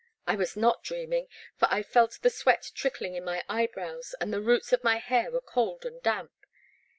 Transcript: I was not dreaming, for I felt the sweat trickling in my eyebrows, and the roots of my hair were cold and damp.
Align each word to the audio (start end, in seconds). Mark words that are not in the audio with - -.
I 0.25 0.35
was 0.35 0.57
not 0.57 0.81
dreaming, 0.83 1.27
for 1.57 1.67
I 1.69 1.83
felt 1.83 2.17
the 2.23 2.31
sweat 2.31 2.71
trickling 2.73 3.13
in 3.13 3.23
my 3.23 3.43
eyebrows, 3.47 4.15
and 4.19 4.33
the 4.33 4.41
roots 4.41 4.73
of 4.73 4.83
my 4.83 4.97
hair 4.97 5.29
were 5.29 5.41
cold 5.41 5.85
and 5.85 6.01
damp. 6.01 6.31